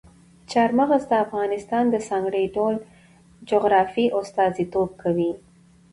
چار 0.51 0.69
مغز 0.79 1.03
د 1.09 1.13
افغانستان 1.25 1.85
د 1.89 1.95
ځانګړي 2.07 2.43
ډول 2.55 2.75
جغرافیې 3.49 4.07
استازیتوب 4.19 4.89
کوي. 5.01 5.31